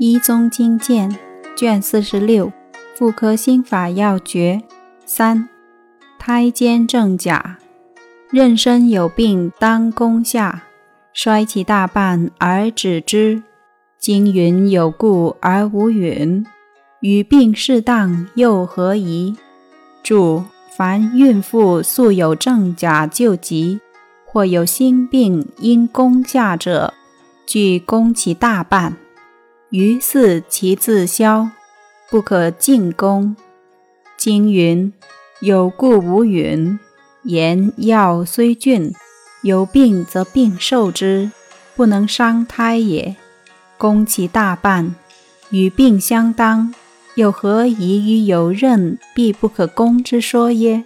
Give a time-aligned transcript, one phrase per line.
[0.00, 1.18] 一宗经鉴
[1.56, 2.52] 卷四十六，
[2.94, 4.62] 妇科心法要诀
[5.04, 5.48] 三：
[6.20, 7.58] 胎坚正甲，
[8.30, 10.62] 妊娠有病当攻下，
[11.12, 13.42] 衰其大半而止之。
[13.98, 16.46] 经云有故而无允，
[17.00, 19.36] 与病适当又何宜？
[20.04, 20.44] 注：
[20.76, 23.80] 凡孕妇素有正甲救急，
[24.24, 26.94] 或有心病因攻下者，
[27.44, 28.96] 具攻其大半。
[29.70, 31.50] 于是其自消，
[32.10, 33.36] 不可进攻。
[34.16, 34.92] 经云：
[35.40, 36.78] 有故无允，
[37.24, 38.92] 言药虽峻，
[39.42, 41.30] 有病则病受之，
[41.76, 43.14] 不能伤胎也。
[43.76, 44.94] 攻其大半，
[45.50, 46.74] 与病相当，
[47.14, 50.84] 又何宜于有任必不可攻之说耶？